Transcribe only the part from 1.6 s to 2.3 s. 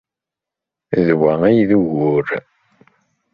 d ugur.